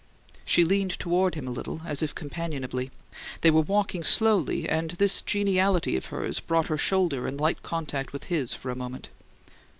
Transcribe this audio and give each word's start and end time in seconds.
She 0.45 0.65
leaned 0.65 0.97
toward 0.97 1.35
him 1.35 1.47
a 1.47 1.51
little, 1.51 1.81
as 1.85 2.01
if 2.01 2.15
companionably: 2.15 2.89
they 3.41 3.51
were 3.51 3.61
walking 3.61 4.03
slowly, 4.03 4.67
and 4.67 4.89
this 4.89 5.21
geniality 5.21 5.95
of 5.95 6.07
hers 6.07 6.39
brought 6.39 6.69
her 6.69 6.77
shoulder 6.79 7.27
in 7.27 7.37
light 7.37 7.61
contact 7.61 8.11
with 8.11 8.23
his 8.23 8.51
for 8.51 8.71
a 8.71 8.75
moment. 8.75 9.09